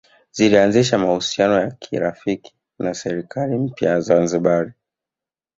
Zilianzisha 0.31 0.97
mahusiano 0.97 1.59
ya 1.61 1.71
kirafiki 1.71 2.53
na 2.79 2.93
serikali 2.93 3.57
mpya 3.57 3.89
ya 3.89 3.99
Zanzibar 4.01 4.73